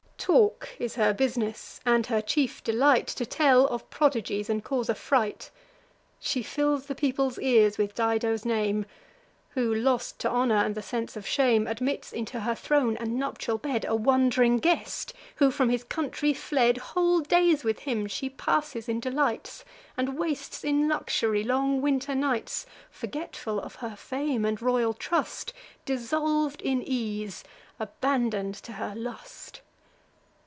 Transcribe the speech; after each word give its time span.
Talk 0.23 0.69
is 0.77 0.95
her 0.95 1.13
business, 1.15 1.79
and 1.83 2.05
her 2.05 2.21
chief 2.21 2.63
delight 2.63 3.07
To 3.07 3.25
tell 3.25 3.65
of 3.65 3.89
prodigies 3.89 4.51
and 4.51 4.63
cause 4.63 4.87
affright. 4.87 5.49
She 6.19 6.43
fills 6.43 6.85
the 6.85 6.93
people's 6.93 7.39
ears 7.39 7.79
with 7.79 7.95
Dido's 7.95 8.45
name, 8.45 8.85
Who, 9.55 9.73
lost 9.73 10.19
to 10.19 10.29
honour 10.29 10.55
and 10.57 10.75
the 10.75 10.83
sense 10.83 11.17
of 11.17 11.25
shame, 11.27 11.65
Admits 11.65 12.13
into 12.13 12.41
her 12.41 12.53
throne 12.53 12.97
and 12.97 13.17
nuptial 13.17 13.57
bed 13.57 13.83
A 13.85 13.95
wand'ring 13.95 14.59
guest, 14.59 15.11
who 15.37 15.49
from 15.49 15.69
his 15.69 15.83
country 15.83 16.33
fled: 16.35 16.77
Whole 16.77 17.21
days 17.21 17.63
with 17.63 17.79
him 17.79 18.05
she 18.05 18.29
passes 18.29 18.87
in 18.87 18.99
delights, 18.99 19.65
And 19.97 20.19
wastes 20.19 20.63
in 20.63 20.87
luxury 20.87 21.43
long 21.43 21.81
winter 21.81 22.13
nights, 22.13 22.67
Forgetful 22.91 23.59
of 23.59 23.73
her 23.77 23.95
fame 23.95 24.45
and 24.45 24.61
royal 24.61 24.93
trust, 24.93 25.51
Dissolv'd 25.83 26.61
in 26.61 26.83
ease, 26.85 27.43
abandon'd 27.79 28.53
to 28.61 28.73
her 28.73 28.93
lust. 28.95 29.61